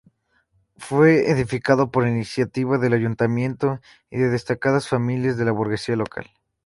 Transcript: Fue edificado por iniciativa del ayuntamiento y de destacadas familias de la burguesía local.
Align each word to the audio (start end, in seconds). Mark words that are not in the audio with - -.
Fue 0.77 1.29
edificado 1.29 1.91
por 1.91 2.07
iniciativa 2.07 2.79
del 2.79 2.93
ayuntamiento 2.93 3.79
y 4.09 4.17
de 4.17 4.29
destacadas 4.29 4.87
familias 4.89 5.37
de 5.37 5.45
la 5.45 5.51
burguesía 5.51 5.95
local. 5.95 6.31